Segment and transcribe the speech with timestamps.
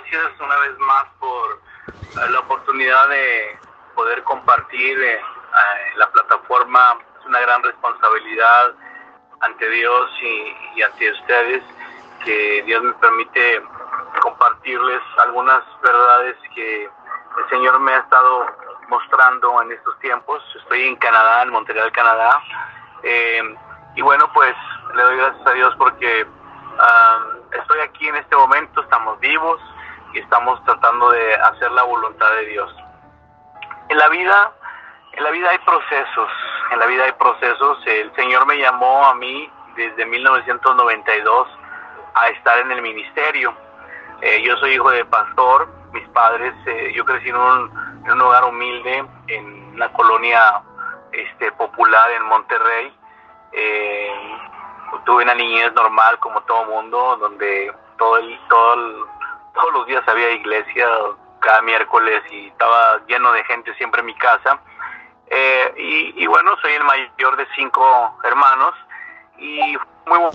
[0.00, 1.60] gracias una vez más por
[2.30, 3.58] la oportunidad de
[3.94, 5.20] poder compartir eh,
[5.96, 6.98] la plataforma.
[7.20, 8.74] Es una gran responsabilidad
[9.40, 11.62] ante Dios y, ante ustedes
[12.24, 13.62] que Dios me permite
[14.22, 18.46] compartirles algunas verdades que el Señor me ha estado
[18.88, 20.42] mostrando en estos tiempos.
[20.56, 22.42] Estoy en Canadá, en Montreal, Canadá.
[23.02, 23.54] Eh,
[23.96, 24.54] y bueno, pues
[24.94, 26.26] le doy gracias a Dios porque
[27.52, 29.60] estoy aquí en este momento, estamos vivos
[30.12, 32.74] y estamos tratando de hacer la voluntad de Dios.
[33.88, 34.52] En la vida,
[35.12, 36.30] en la vida hay procesos,
[36.70, 37.78] en la vida hay procesos.
[37.86, 41.48] El Señor me llamó a mí desde 1992
[42.14, 43.54] a estar en el ministerio.
[44.20, 48.20] Eh, yo soy hijo de pastor, mis padres, eh, yo crecí en un, en un
[48.20, 50.62] hogar humilde, en una colonia
[51.12, 52.92] este, popular en Monterrey.
[53.52, 54.38] Eh,
[55.04, 59.08] tuve una niñez normal como todo mundo, donde todo el, todo
[59.54, 60.86] todos los días había iglesia,
[61.40, 64.60] cada miércoles y estaba lleno de gente siempre en mi casa.
[65.26, 68.74] Eh, y, bueno, soy el mayor de cinco hermanos
[69.38, 69.76] y
[70.06, 70.30] muy bueno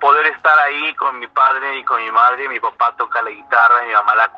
[0.00, 2.48] poder estar ahí con mi padre y con mi madre.
[2.48, 4.32] Mi papá toca la guitarra, mi mamá la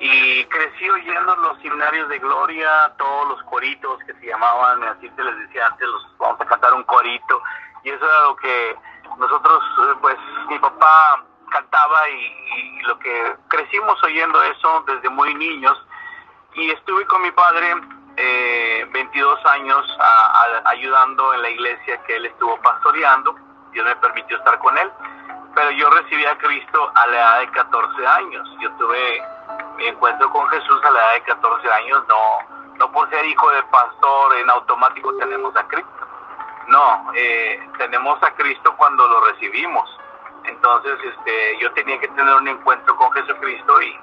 [0.00, 5.22] y crecí oyendo los seminarios de gloria, todos los coritos que se llamaban, así se
[5.22, 7.42] les decía antes, los vamos a cantar un corito,
[7.84, 8.78] y eso era lo que
[9.18, 10.16] nosotros, eh, pues
[10.48, 15.78] mi papá cantaba y, lo que crecimos oyendo eso desde muy niños,
[16.54, 17.76] y estuve con mi padre
[18.16, 19.98] eh, 22 años
[20.64, 23.34] ayudando en la iglesia que él estuvo pastoreando,
[23.72, 24.90] Dios me permitió estar con él,
[25.54, 29.22] pero yo recibí a Cristo a la edad de 14 años, yo tuve
[29.76, 33.50] mi encuentro con Jesús a la edad de 14 años, no, no por ser hijo
[33.50, 35.90] de pastor en automático tenemos a Cristo.
[36.68, 39.99] No, eh, tenemos a Cristo cuando lo recibimos.
[40.44, 43.98] Entonces, este, yo tenía que tener un encuentro con Jesucristo y,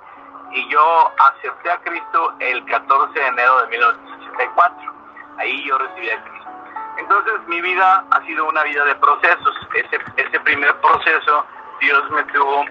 [0.51, 4.93] y yo acepté a Cristo el 14 de enero de 1984.
[5.37, 6.49] Ahí yo recibí a Cristo.
[6.97, 9.55] Entonces, mi vida ha sido una vida de procesos.
[9.73, 11.45] Ese, ese primer proceso,
[11.79, 12.65] Dios me tuvo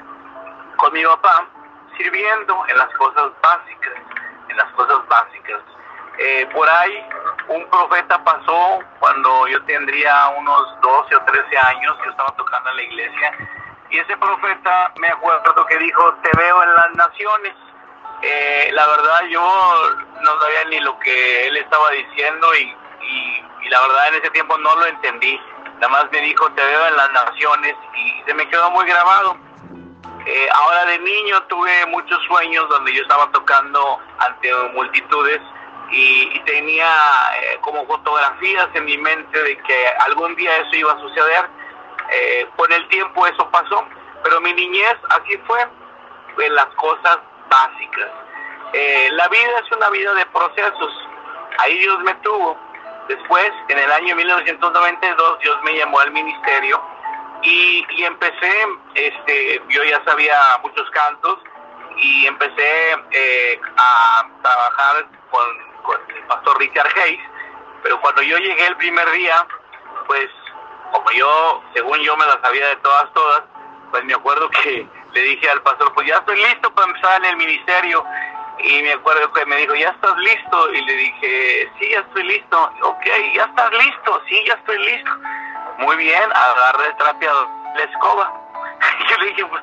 [0.77, 1.47] con mi papá
[1.97, 3.95] sirviendo en las cosas básicas,
[4.49, 5.61] en las cosas básicas.
[6.19, 7.07] Eh, por ahí
[7.49, 12.77] un profeta pasó cuando yo tendría unos 12 o 13 años, yo estaba tocando en
[12.77, 13.33] la iglesia,
[13.91, 17.55] y ese profeta me acuerdo que dijo, te veo en las naciones.
[18.23, 19.43] Eh, la verdad yo
[20.23, 22.75] no sabía ni lo que él estaba diciendo y,
[23.63, 25.41] y la verdad en ese tiempo no lo entendí.
[25.75, 29.37] Nada más me dijo, te veo en las naciones y se me quedó muy grabado.
[30.27, 35.41] Eh, ahora de niño tuve muchos sueños donde yo estaba tocando ante multitudes
[35.91, 36.89] y, tenía
[37.43, 41.49] eh, como fotografías en mi mente de que algún día eso iba a suceder.
[42.13, 43.85] Eh, con el tiempo eso pasó,
[44.23, 45.67] pero mi niñez así fue,
[46.39, 47.19] en las cosas
[47.49, 48.11] básicas.
[49.13, 51.09] la vida es una vida de procesos.
[51.59, 52.59] Ahí Dios me tuvo.
[53.09, 56.83] Después, en el año 1992, Dios me llamó al ministerio
[57.43, 61.39] y, empecé, este, yo ya sabía muchos cantos
[61.97, 67.21] y empecé eh, a trabajar con, el pastor Richard Hayes,
[67.83, 69.47] pero cuando yo llegué el primer día,
[70.09, 70.29] pues
[71.07, 73.43] como yo, según yo me las sabía de todas, todas,
[73.93, 77.31] pues me acuerdo que le dije al pastor, pues ya estoy listo para empezar en
[77.31, 78.05] el ministerio.
[78.59, 80.73] Y me acuerdo que me dijo, ¿ya estás listo?
[80.73, 82.71] Y le dije, sí, ya estoy listo.
[82.83, 84.23] Ok, ¿ya estás listo?
[84.29, 85.11] Sí, ya estoy listo
[85.79, 88.33] muy bien, agarré el trapeador, la escoba.
[89.11, 89.63] yo le dije, pues,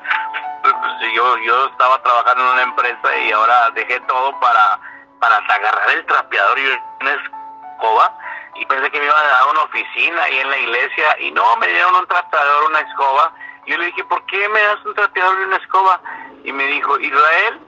[0.62, 4.78] pues, pues, yo, yo estaba trabajando en una empresa y ahora dejé todo para,
[5.20, 8.18] para agarrar el trapeador y una escoba.
[8.56, 11.56] Y pensé que me iban a dar una oficina ahí en la iglesia y no,
[11.56, 13.32] me dieron un trapeador, una escoba.
[13.66, 16.00] Yo le dije, ¿por qué me das un trapeador y una escoba?
[16.44, 17.60] Y me dijo, Israel,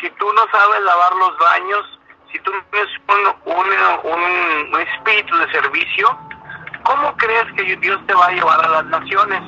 [0.00, 1.98] si tú no sabes lavar los baños,
[2.30, 6.18] si tú no tienes un, un, un espíritu de servicio,
[6.84, 9.40] ¿Cómo crees que Dios te va a llevar a las naciones?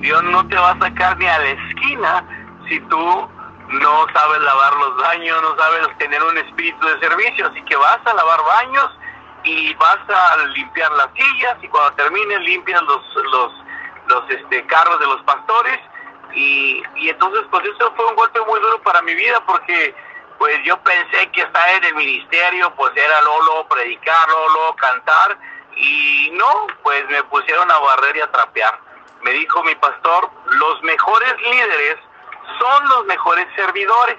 [0.00, 2.24] Dios no te va a sacar ni a la esquina
[2.68, 3.28] si tú
[3.68, 7.46] no sabes lavar los baños, no sabes tener un espíritu de servicio.
[7.46, 8.90] Así que vas a lavar baños
[9.44, 13.02] y vas a limpiar las sillas y cuando termines limpias los,
[13.32, 13.52] los,
[14.06, 15.78] los este, carros de los pastores.
[16.32, 19.94] Y, y entonces pues eso fue un golpe muy duro para mi vida porque
[20.38, 25.36] pues yo pensé que estar en el ministerio pues era luego, predicar, luego cantar
[25.76, 28.78] y no, pues me pusieron a barrer y a trapear.
[29.22, 31.96] Me dijo mi pastor, los mejores líderes
[32.58, 34.18] son los mejores servidores.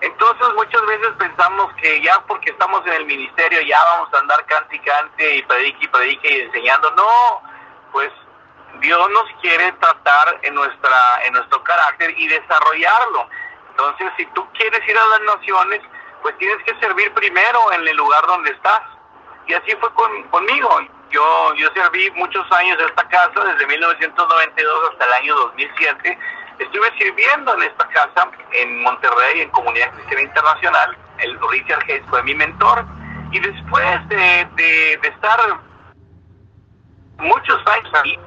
[0.00, 4.44] Entonces muchas veces pensamos que ya porque estamos en el ministerio ya vamos a andar
[4.46, 6.90] cante y cante y predique y predique y enseñando.
[6.92, 7.42] No,
[7.92, 8.10] pues
[8.80, 13.28] Dios nos quiere tratar en nuestra en nuestro carácter y desarrollarlo.
[13.70, 15.80] Entonces, si tú quieres ir a las naciones,
[16.22, 18.82] pues tienes que servir primero en el lugar donde estás.
[19.46, 20.80] Y así fue con, conmigo.
[21.10, 26.18] Yo, yo serví muchos años en esta casa, desde 1992 hasta el año 2007.
[26.60, 30.96] Estuve sirviendo en esta casa en Monterrey, en Comunidad Cristiana Internacional.
[31.18, 32.84] El Richard Hayes fue mi mentor.
[33.32, 35.40] Y después de, de, de estar
[37.16, 38.18] muchos años ahí,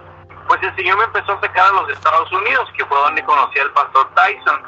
[0.48, 3.60] pues el Señor me empezó a sacar a los Estados Unidos, que fue donde conocí
[3.60, 4.62] al pastor Tyson.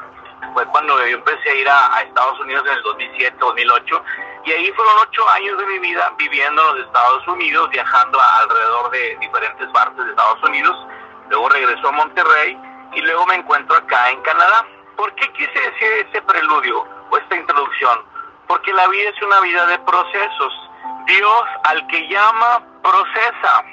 [0.54, 4.04] Fue cuando yo empecé a ir a, Estados Unidos en el 2007, 2008,
[4.44, 8.90] y ahí fueron ocho años de mi vida viviendo en los Estados Unidos, viajando alrededor
[8.90, 10.86] de diferentes partes de Estados Unidos.
[11.30, 12.56] Luego regresó a Monterrey
[12.92, 14.66] y luego me encuentro acá en Canadá.
[14.96, 18.00] ¿Por qué quise decir ese preludio o esta introducción?
[18.46, 20.70] Porque la vida es una vida de procesos.
[21.06, 23.64] Dios al que llama, procesa.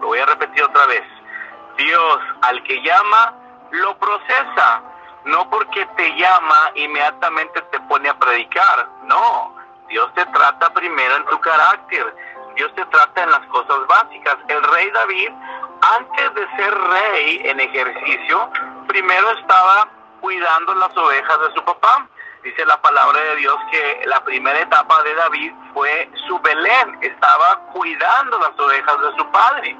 [0.00, 1.04] Lo voy a repetir otra vez.
[1.76, 3.34] Dios al que llama,
[3.70, 4.82] lo procesa.
[5.24, 8.88] No porque te llama, inmediatamente te pone a predicar.
[9.04, 9.54] No,
[9.88, 12.14] Dios te trata primero en tu carácter.
[12.56, 14.36] Dios te trata en las cosas básicas.
[14.48, 15.30] El rey David,
[15.80, 18.50] antes de ser rey en ejercicio,
[18.86, 19.88] primero estaba
[20.20, 22.08] cuidando las ovejas de su papá.
[22.42, 27.58] Dice la palabra de Dios que la primera etapa de David fue su Belén, estaba
[27.72, 29.76] cuidando las ovejas de su padre.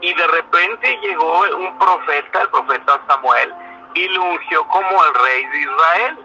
[0.00, 3.52] Y de repente llegó un profeta, el profeta Samuel,
[3.94, 6.18] y lo ungió como el rey de Israel.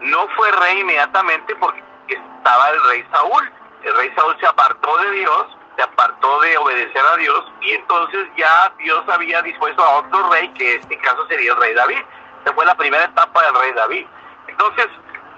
[0.00, 3.52] No fue rey inmediatamente porque estaba el rey Saúl.
[3.82, 5.46] El rey Saúl se apartó de Dios,
[5.80, 10.48] se apartó de obedecer a Dios y entonces ya Dios había dispuesto a otro rey,
[10.50, 12.02] que en este caso sería el rey David.
[12.44, 14.06] Esa fue la primera etapa del rey David.
[14.48, 14.86] Entonces,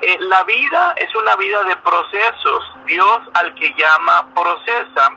[0.01, 2.77] eh, la vida es una vida de procesos.
[2.87, 5.11] Dios al que llama procesa.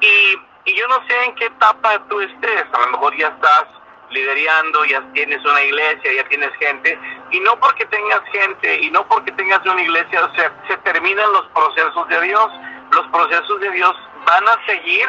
[0.00, 3.64] Y y yo no sé en qué etapa tú estés, a lo mejor ya estás
[4.10, 6.98] liderando, ya tienes una iglesia, ya tienes gente,
[7.32, 11.46] y no porque tengas gente y no porque tengas una iglesia se, se terminan los
[11.48, 12.46] procesos de Dios.
[12.92, 13.96] Los procesos de Dios
[14.26, 15.08] van a seguir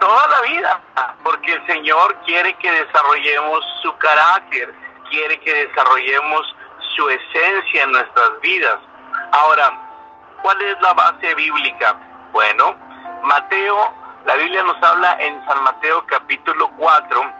[0.00, 0.80] toda la vida,
[1.22, 4.74] porque el Señor quiere que desarrollemos su carácter,
[5.10, 6.56] quiere que desarrollemos
[6.96, 8.78] su esencia en nuestras vidas.
[9.32, 9.72] Ahora,
[10.42, 11.96] ¿cuál es la base bíblica?
[12.32, 12.76] Bueno,
[13.22, 17.32] Mateo la Biblia nos habla en San Mateo capítulo 4,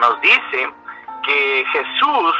[0.00, 0.72] nos dice
[1.24, 2.36] que Jesús,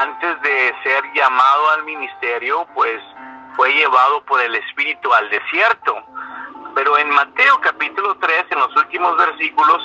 [0.00, 3.00] antes de ser llamado al ministerio, pues
[3.54, 6.02] fue llevado por el Espíritu al desierto.
[6.78, 9.82] Pero en Mateo capítulo 3, en los últimos versículos,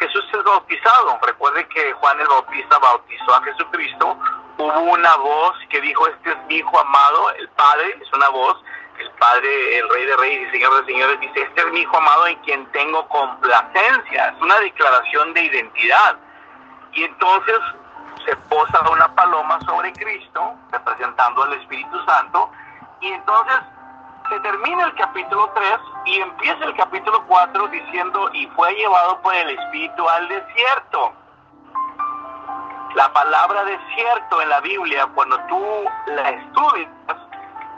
[0.00, 1.16] Jesús es bautizado.
[1.24, 4.18] Recuerde que Juan el Bautista bautizó a Jesucristo.
[4.58, 8.56] Hubo una voz que dijo, este es mi hijo amado, el Padre, es una voz
[8.98, 11.96] el Padre, el Rey de Reyes y Señor de Señores, dice, este es mi Hijo
[11.96, 14.30] amado en quien tengo complacencia.
[14.30, 16.16] Es una declaración de identidad.
[16.92, 17.60] Y entonces
[18.26, 22.50] se posa una paloma sobre Cristo, representando al Espíritu Santo,
[23.00, 23.60] y entonces
[24.40, 29.50] termina el capítulo 3 y empieza el capítulo 4 diciendo, y fue llevado por el
[29.50, 31.12] Espíritu al desierto.
[32.94, 36.88] La palabra desierto en la Biblia, cuando tú la estudias,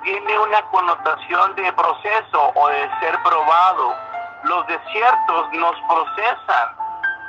[0.03, 3.95] tiene una connotación de proceso o de ser probado.
[4.45, 6.85] Los desiertos nos procesan.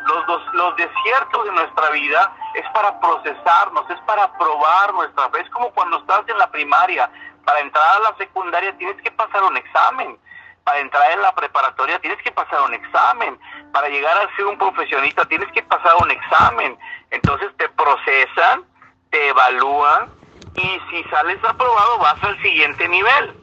[0.06, 5.42] Los, los desiertos de nuestra vida es para procesarnos, es para probar nuestra fe.
[5.42, 7.10] Es como cuando estás en la primaria.
[7.46, 10.18] Para entrar a la secundaria tienes que pasar un examen.
[10.64, 13.40] Para entrar en la preparatoria tienes que pasar un examen.
[13.72, 16.78] Para llegar a ser un profesionista tienes que pasar un examen.
[17.12, 18.66] Entonces te procesan,
[19.12, 20.10] te evalúan
[20.56, 23.36] y si sales aprobado vas al siguiente nivel.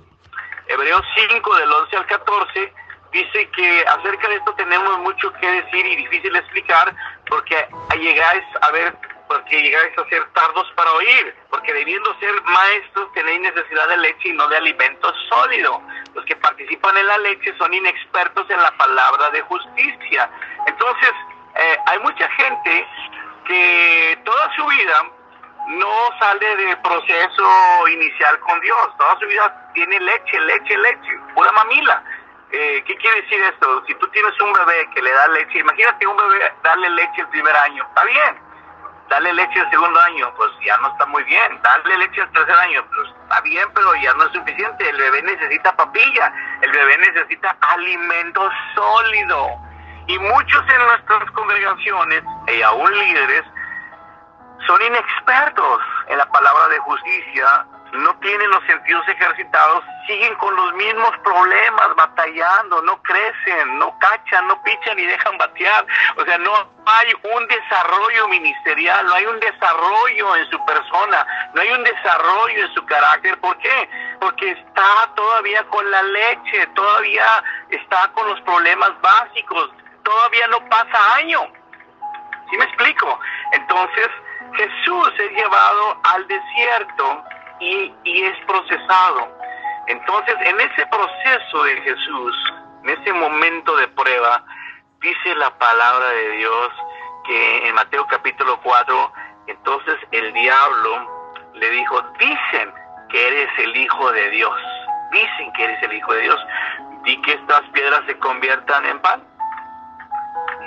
[0.67, 2.73] Hebreos 5 del 11 al 14
[3.13, 6.95] dice que acerca de esto tenemos mucho que decir y difícil explicar
[7.29, 7.69] porque
[8.01, 8.97] llegáis a ver
[9.33, 14.29] porque llegáis a ser tardos para oír, porque debiendo ser maestros tenéis necesidad de leche
[14.29, 15.81] y no de alimento sólido.
[16.15, 20.31] Los que participan en la leche son inexpertos en la palabra de justicia.
[20.67, 21.13] Entonces,
[21.55, 22.87] eh, hay mucha gente
[23.47, 25.03] que toda su vida
[25.69, 28.97] no sale de proceso inicial con Dios.
[28.99, 32.05] Toda su vida tiene leche, leche, leche, pura mamila.
[32.51, 33.83] Eh, ¿Qué quiere decir esto?
[33.87, 37.29] Si tú tienes un bebé que le da leche, imagínate un bebé darle leche el
[37.29, 38.42] primer año, está bien.
[39.13, 41.61] Darle leche el segundo año, pues ya no está muy bien.
[41.63, 44.89] Darle leche el tercer año, pues está bien, pero ya no es suficiente.
[44.89, 49.49] El bebé necesita papilla, el bebé necesita alimento sólido.
[50.07, 52.25] Y muchos en nuestras congregaciones,
[52.57, 53.45] y aún líderes,
[54.67, 60.73] son inexpertos en la palabra de justicia, no tienen los sentidos ejercitados, siguen con los
[60.75, 65.85] mismos problemas, batallando, no crecen, no cachan, no pichan y dejan batear.
[66.17, 66.53] O sea, no
[66.87, 72.65] hay un desarrollo ministerial, no hay un desarrollo en su persona, no hay un desarrollo
[72.65, 73.39] en su carácter.
[73.41, 73.89] ¿Por qué?
[74.21, 79.71] Porque está todavía con la leche, todavía está con los problemas básicos,
[80.03, 81.47] todavía no pasa año.
[82.51, 83.21] ¿Sí me explico?
[83.53, 84.09] Entonces,
[84.55, 87.25] Jesús es llevado al desierto
[87.63, 89.29] y, es procesado.
[89.87, 92.53] Entonces, en ese proceso de Jesús,
[92.85, 94.45] en ese momento de prueba,
[95.01, 96.69] dice la palabra de Dios
[97.25, 99.13] que en Mateo capítulo 4,
[99.47, 102.73] entonces el diablo le dijo, dicen
[103.11, 104.61] que eres el Hijo de Dios,
[105.13, 106.47] dicen que eres el Hijo de Dios,
[107.05, 109.23] di que estas piedras se conviertan en pan.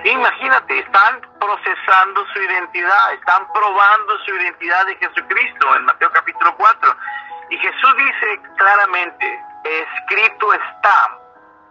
[0.05, 6.95] Imagínate, están procesando su identidad, están probando su identidad de Jesucristo en Mateo capítulo 4.
[7.50, 11.17] Y Jesús dice claramente, escrito está,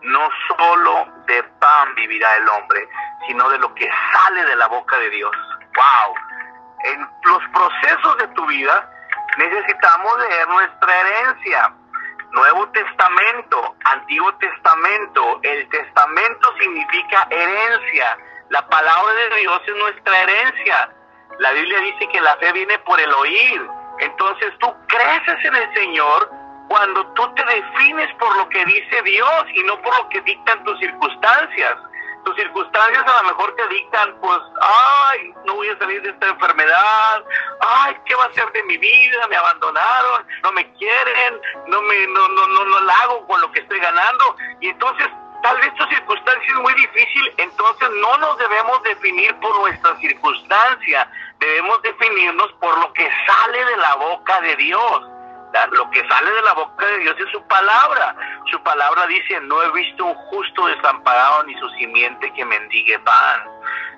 [0.02, 2.88] no solo de pan vivirá el hombre,
[3.28, 5.36] sino de lo que sale de la boca de Dios.
[5.76, 6.14] ¡Wow!
[6.86, 8.90] En los procesos de tu vida
[9.38, 11.72] necesitamos leer nuestra herencia.
[12.34, 15.40] Nuevo Testamento, Antiguo Testamento.
[15.42, 18.18] El testamento significa herencia.
[18.50, 20.90] La palabra de Dios es nuestra herencia.
[21.38, 23.68] La Biblia dice que la fe viene por el oír.
[24.00, 26.30] Entonces tú creces en el Señor
[26.68, 30.64] cuando tú te defines por lo que dice Dios y no por lo que dictan
[30.64, 31.76] tus circunstancias.
[32.24, 36.28] Tus circunstancias a lo mejor te dictan, pues, ay, no voy a salir de esta
[36.28, 37.24] enfermedad,
[37.60, 39.28] ay, ¿qué va a ser de mi vida?
[39.28, 43.52] Me abandonaron, no me quieren, no me, no, no, no, no la hago con lo
[43.52, 44.36] que estoy ganando.
[44.60, 45.06] Y entonces,
[45.42, 51.10] tal vez tu circunstancia es muy difícil, entonces no nos debemos definir por nuestra circunstancia,
[51.38, 55.13] debemos definirnos por lo que sale de la boca de Dios
[55.72, 58.16] lo que sale de la boca de Dios es su palabra.
[58.50, 63.40] Su palabra dice, no he visto un justo desamparado ni su simiente que mendigue pan.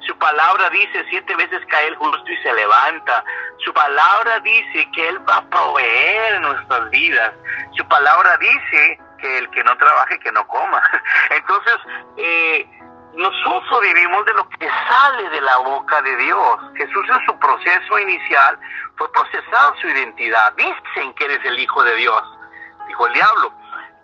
[0.07, 3.25] Su palabra dice, siete veces cae el justo y se levanta.
[3.65, 7.33] Su palabra dice que Él va a proveer nuestras vidas.
[7.77, 10.83] Su palabra dice que el que no trabaje, que no coma.
[11.31, 11.77] Entonces,
[12.19, 12.69] eh,
[13.17, 16.59] nosotros vivimos de lo que sale de la boca de Dios.
[16.77, 18.59] Jesús en su proceso inicial
[18.97, 20.53] fue procesado su identidad.
[20.55, 22.23] Dicen que eres el Hijo de Dios,
[22.89, 23.53] dijo el diablo.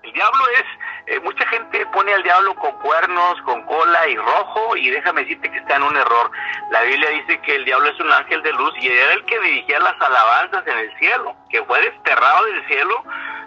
[0.03, 0.65] El diablo es,
[1.07, 5.51] eh, mucha gente pone al diablo con cuernos, con cola y rojo, y déjame decirte
[5.51, 6.31] que está en un error.
[6.71, 9.39] La Biblia dice que el diablo es un ángel de luz y era el que
[9.41, 13.05] dirigía las alabanzas en el cielo, que fue desterrado del cielo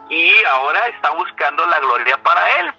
[0.10, 2.74] y ahora está buscando la gloria para él.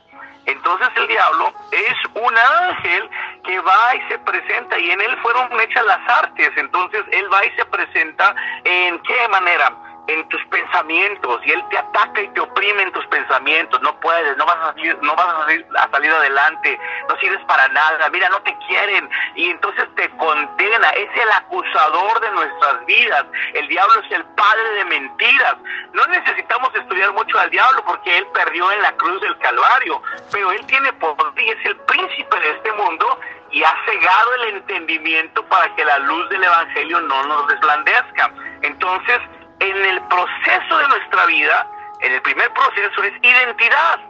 [0.47, 3.11] Entonces el diablo es un ángel
[3.45, 6.51] que va y se presenta y en él fueron hechas las artes.
[6.57, 8.35] Entonces él va y se presenta
[8.65, 9.86] en qué manera?
[10.09, 14.37] En tus pensamientos y él te ataca y te oprime en tus pensamientos, no puedes,
[14.37, 18.09] no vas a salir, no vas a salir, a salir adelante, no sirves para nada,
[18.11, 23.69] mira, no te quieren y entonces te condena, es el acusador de nuestras vidas, el
[23.69, 25.57] diablo es el padre de mentiras,
[25.93, 30.53] no necesitamos estudiar mucho al diablo porque él perdió en la cruz del Calvario, pero
[30.53, 33.21] él tiene poder y es el príncipe de este mundo
[33.51, 38.33] y ha cegado el entendimiento para que la luz del Evangelio no nos desblandezca.
[38.63, 39.21] Entonces,
[39.61, 41.67] en el proceso de nuestra vida,
[42.01, 44.01] en el primer proceso es identidad.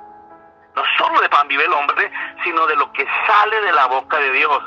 [0.75, 2.11] No solo de pan vive el hombre,
[2.45, 4.63] sino de lo que sale de la boca de Dios.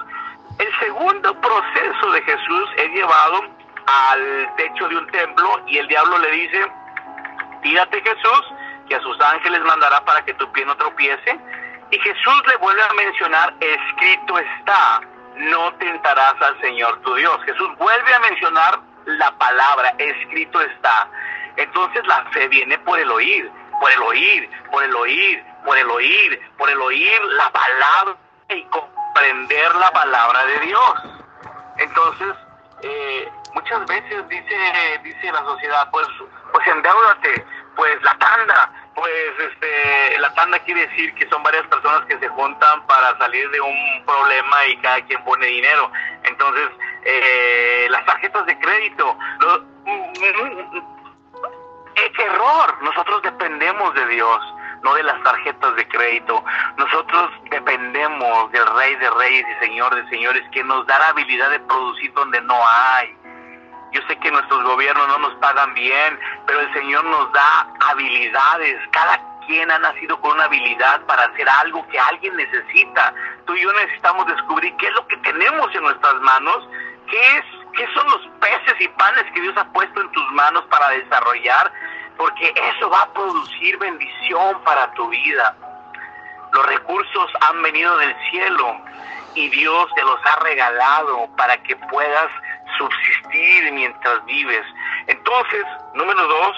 [0.58, 3.44] El segundo proceso de Jesús es llevado
[3.86, 6.72] al techo de un templo y el diablo le dice,
[7.62, 8.54] tírate Jesús,
[8.88, 11.40] que a sus ángeles mandará para que tu pie no tropiece.
[11.92, 15.02] Y Jesús le vuelve a mencionar, escrito está,
[15.36, 17.38] no tentarás al Señor tu Dios.
[17.46, 18.80] Jesús vuelve a mencionar
[19.18, 21.10] la palabra, escrito está.
[21.58, 25.90] Entonces la fe viene por el oír, por el oír, por el oír, por el
[25.90, 28.16] oír, por el oír la palabra
[28.50, 30.94] y comprender la palabra de Dios.
[31.78, 32.36] Entonces,
[32.82, 36.08] eh, muchas veces dice, dice la sociedad, pues,
[36.52, 42.06] pues endeudate, pues la tanda, pues este, la tanda quiere decir que son varias personas
[42.06, 45.92] que se juntan para salir de un problema y cada quien pone dinero.
[46.24, 46.70] Entonces,
[47.06, 49.18] eh, las tarjetas de crédito,
[52.16, 54.54] ¡Qué error, nosotros dependemos de Dios,
[54.84, 56.44] no de las tarjetas de crédito.
[56.78, 61.50] Nosotros dependemos del Rey de Reyes y Señor de Señores, que nos da la habilidad
[61.50, 63.16] de producir donde no hay.
[63.92, 68.78] Yo sé que nuestros gobiernos no nos pagan bien, pero el Señor nos da habilidades.
[68.92, 73.14] Cada quien ha nacido con una habilidad para hacer algo que alguien necesita.
[73.46, 76.68] Tú y yo necesitamos descubrir qué es lo que tenemos en nuestras manos,
[77.10, 77.46] qué es
[77.80, 81.72] ¿Qué son los peces y panes que Dios ha puesto en tus manos para desarrollar?
[82.18, 85.56] Porque eso va a producir bendición para tu vida.
[86.52, 88.76] Los recursos han venido del cielo
[89.36, 92.30] y Dios te los ha regalado para que puedas
[92.80, 94.66] subsistir mientras vives.
[95.08, 96.56] Entonces, número dos,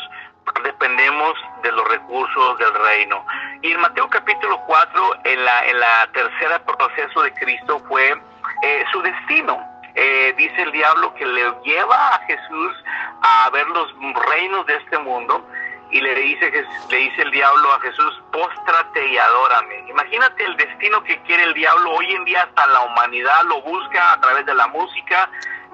[0.64, 3.26] dependemos de los recursos del reino.
[3.62, 8.16] Y en Mateo capítulo 4, en la, en la tercera proceso de Cristo fue
[8.64, 9.60] eh, su destino.
[9.96, 12.84] Eh, dice el diablo que le lleva a Jesús
[13.22, 13.94] a ver los
[14.28, 15.46] reinos de este mundo
[15.92, 16.50] y le dice,
[16.90, 19.90] le dice el diablo a Jesús, póstrate y adórame.
[19.90, 21.92] Imagínate el destino que quiere el diablo.
[21.92, 25.30] Hoy en día hasta la humanidad lo busca a través de la música,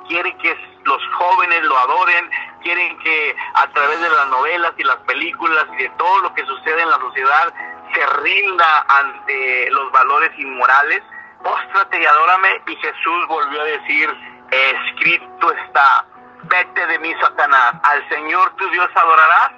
[0.07, 2.29] quiere que los jóvenes lo adoren,
[2.63, 6.45] quieren que a través de las novelas y las películas y de todo lo que
[6.45, 7.53] sucede en la sociedad
[7.93, 11.01] se rinda ante los valores inmorales.
[11.43, 12.61] Póstrate y adórame.
[12.67, 14.09] Y Jesús volvió a decir,
[14.51, 16.05] escrito está,
[16.43, 19.51] vete de mí, Satanás, al Señor tu Dios adorarás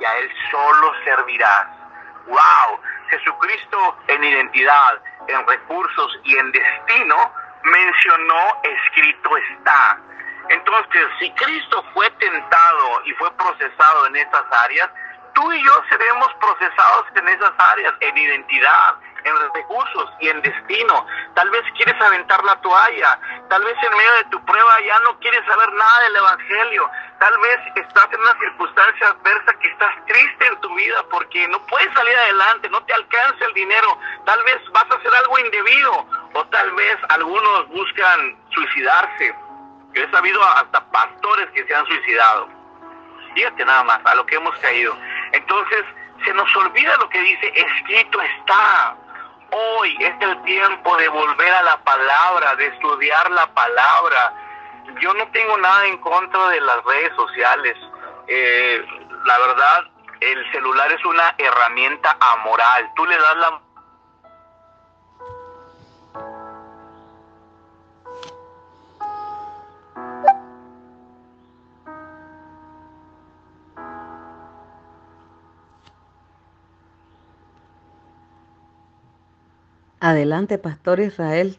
[0.00, 1.66] y a Él solo servirás.
[2.26, 2.80] ¡Wow!
[3.10, 7.32] Jesucristo en identidad, en recursos y en destino
[7.66, 9.98] mencionó escrito está.
[10.48, 14.88] Entonces, si Cristo fue tentado y fue procesado en estas áreas,
[15.34, 18.94] tú y yo seremos procesados en esas áreas, en identidad,
[19.24, 21.06] en recursos y en destino.
[21.34, 23.18] Tal vez quieres aventar la toalla,
[23.48, 27.38] tal vez en medio de tu prueba ya no quieres saber nada del Evangelio, tal
[27.38, 31.92] vez estás en una circunstancia adversa que estás triste en tu vida porque no puedes
[31.92, 36.44] salir adelante, no te alcanza el dinero, tal vez vas a hacer algo indebido o
[36.48, 39.34] tal vez algunos buscan suicidarse.
[39.94, 42.48] He sabido hasta pastores que se han suicidado.
[43.34, 44.94] Fíjate nada más a lo que hemos caído.
[45.32, 45.84] Entonces,
[46.24, 48.96] se nos olvida lo que dice, escrito está.
[49.50, 54.34] Hoy es el tiempo de volver a la palabra, de estudiar la palabra.
[55.00, 57.76] Yo no tengo nada en contra de las redes sociales.
[58.28, 58.84] Eh,
[59.24, 59.84] la verdad,
[60.20, 62.90] el celular es una herramienta amoral.
[62.96, 63.60] Tú le das la
[80.00, 81.58] Adelante, Pastor Israel.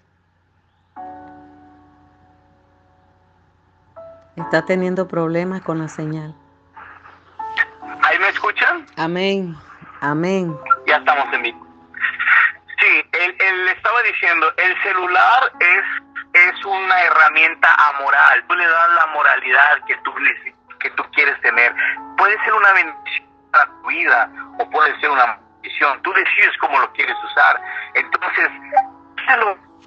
[4.35, 6.35] Está teniendo problemas con la señal.
[8.03, 8.85] ¿Ahí me escuchan?
[8.95, 9.55] Amén,
[10.01, 10.55] amén.
[10.85, 11.67] Ya estamos en vivo.
[12.79, 15.83] Sí, él, él estaba diciendo, el celular es,
[16.33, 18.45] es una herramienta amoral.
[18.47, 20.13] Tú le das la moralidad que tú,
[20.79, 21.73] que tú quieres tener.
[22.17, 25.39] Puede ser una bendición para tu vida o puede ser una
[26.03, 27.61] Tú decides cómo lo quieres usar.
[27.93, 28.49] Entonces,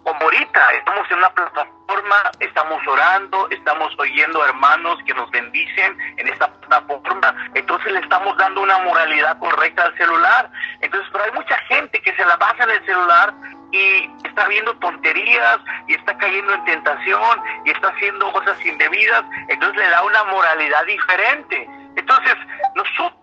[0.03, 6.29] como ahorita estamos en una plataforma, estamos orando, estamos oyendo hermanos que nos bendicen en
[6.29, 10.51] esta plataforma, entonces le estamos dando una moralidad correcta al celular.
[10.81, 13.35] Entonces, pero hay mucha gente que se la basa en el celular
[13.73, 19.79] y está viendo tonterías y está cayendo en tentación y está haciendo cosas indebidas, entonces
[19.79, 21.69] le da una moralidad diferente.
[21.97, 22.35] Entonces,
[22.75, 23.20] nosotros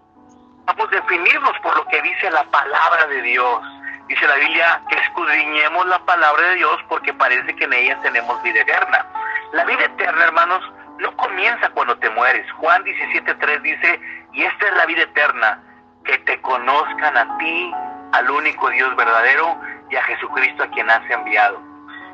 [0.80, 3.62] A definirnos por lo que dice la palabra de Dios.
[4.08, 8.42] Dice la Biblia que escudriñemos la palabra de Dios porque parece que en ella tenemos
[8.44, 9.06] vida eterna.
[9.54, 10.62] La vida eterna, hermanos,
[11.00, 12.50] no comienza cuando te mueres.
[12.54, 14.02] Juan 17.3 dice,
[14.34, 15.62] y esta es la vida eterna,
[16.06, 17.74] que te conozcan a ti,
[18.14, 19.60] al único Dios verdadero
[19.90, 21.60] y a Jesucristo a quien has enviado.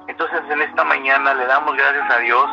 [0.07, 2.49] Entonces en esta mañana le damos gracias a Dios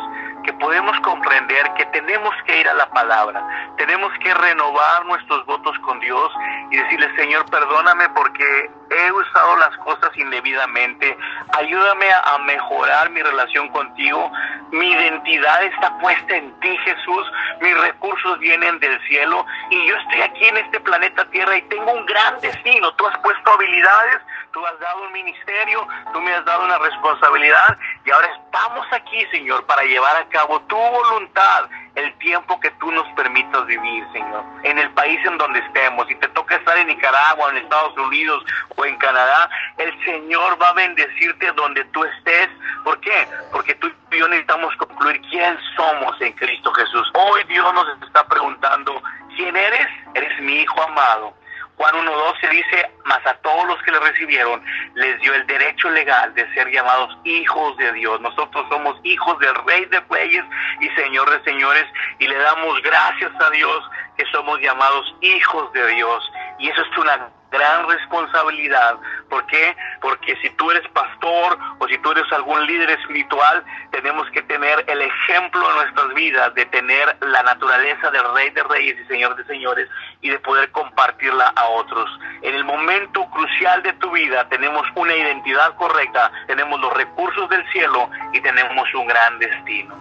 [0.61, 3.45] podemos comprender que tenemos que ir a la palabra,
[3.77, 6.31] tenemos que renovar nuestros votos con Dios
[6.69, 11.17] y decirle, Señor, perdóname porque he usado las cosas indebidamente,
[11.57, 14.31] ayúdame a, mejorar mi relación contigo,
[14.71, 17.31] mi identidad está puesta en ti, Jesús,
[17.61, 19.45] mis recursos vienen del cielo.
[19.69, 23.17] Y yo estoy aquí en este planeta Tierra y tengo un gran destino, tú has
[23.19, 24.21] puesto habilidades,
[24.53, 27.77] tú has dado un ministerio, tú me has dado una responsabilidad.
[28.05, 32.91] Y ahora estamos aquí, Señor, para llevar a cabo tu voluntad el tiempo que tú
[32.91, 36.07] nos permitas vivir, Señor, en el país en donde estemos.
[36.07, 38.43] Si te toca estar en Nicaragua, en Estados Unidos
[38.75, 42.49] o en Canadá, el Señor va a bendecirte donde tú estés.
[42.83, 43.27] ¿Por qué?
[43.51, 47.11] Porque tú y yo necesitamos concluir quién somos en Cristo Jesús.
[47.13, 49.01] Hoy Dios nos está preguntando,
[49.35, 49.87] ¿quién eres?
[50.13, 51.40] Eres mi Hijo amado
[51.77, 54.63] Juan 1.12 dice, mas a todos los que le recibieron
[54.95, 58.21] les dio el derecho legal de ser llamados hijos de Dios.
[58.21, 60.43] Nosotros somos hijos del Rey de Reyes
[60.79, 61.85] y Señor de Señores
[62.19, 66.31] y le damos gracias a Dios que somos llamados hijos de Dios.
[66.59, 68.97] Y eso es una gran responsabilidad
[69.31, 69.75] ¿Por qué?
[70.01, 74.83] Porque si tú eres pastor o si tú eres algún líder espiritual, tenemos que tener
[74.87, 79.37] el ejemplo en nuestras vidas de tener la naturaleza del Rey de Reyes y Señor
[79.37, 79.87] de Señores
[80.19, 82.09] y de poder compartirla a otros.
[82.41, 87.65] En el momento crucial de tu vida tenemos una identidad correcta, tenemos los recursos del
[87.71, 89.95] cielo y tenemos un gran destino.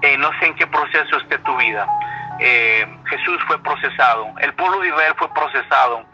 [0.00, 1.86] Eh, no sé en qué proceso esté tu vida.
[2.40, 6.04] Eh, Jesús fue procesado, el pueblo de Israel fue procesado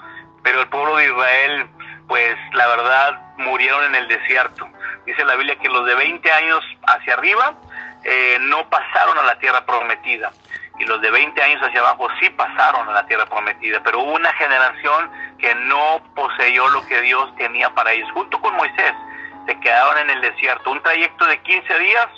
[0.43, 1.69] pero el pueblo de Israel,
[2.09, 4.69] pues la verdad, murieron en el desierto.
[5.07, 7.55] Dice la Biblia que los de 20 años hacia arriba
[8.05, 10.31] eh, no pasaron a la tierra prometida.
[10.79, 13.83] Y los de 20 años hacia abajo sí pasaron a la tierra prometida.
[13.83, 18.11] Pero hubo una generación que no poseyó lo que Dios tenía para ellos.
[18.13, 18.95] Junto con Moisés,
[19.47, 20.71] se quedaron en el desierto.
[20.71, 22.09] Un trayecto de 15 días,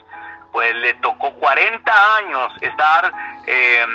[0.52, 3.12] pues le tocó 40 años estar...
[3.46, 3.86] Eh,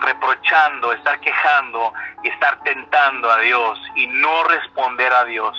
[0.00, 5.58] reprochando, estar quejando y estar tentando a Dios y no responder a Dios.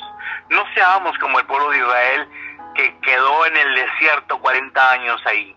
[0.49, 2.29] No seamos como el pueblo de Israel
[2.75, 5.55] que quedó en el desierto 40 años ahí.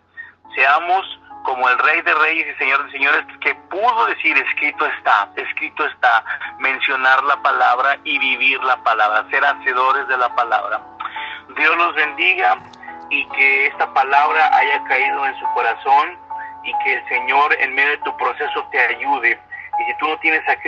[0.54, 5.30] Seamos como el rey de reyes y señor de señores que pudo decir escrito está,
[5.36, 6.24] escrito está,
[6.58, 10.80] mencionar la palabra y vivir la palabra, ser hacedores de la palabra.
[11.56, 12.58] Dios los bendiga
[13.10, 16.18] y que esta palabra haya caído en su corazón
[16.64, 19.38] y que el Señor en medio de tu proceso te ayude.
[19.78, 20.56] Y si tú no tienes a